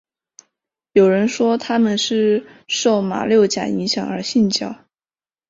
[0.93, 4.75] 有人说他们是受马六甲影响而信教。